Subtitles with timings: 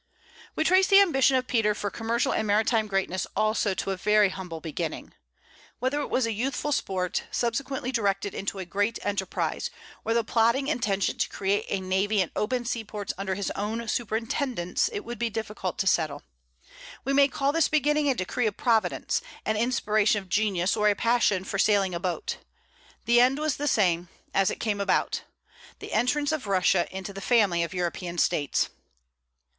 [0.55, 4.29] We trace the ambition of Peter for commercial and maritime greatness also to a very
[4.29, 5.13] humble beginning.
[5.77, 9.69] Whether it was a youthful sport, subsequently directed into a great enterprise,
[10.03, 14.89] or the plodding intention to create a navy and open seaports under his own superintendence,
[14.91, 16.23] it would be difficult to settle.
[17.05, 20.95] We may call this beginning a decree of Providence, an inspiration of genius, or a
[20.95, 22.37] passion for sailing a boat;
[23.05, 25.21] the end was the same, as it came about,
[25.77, 28.69] the entrance of Russia into the family of European States.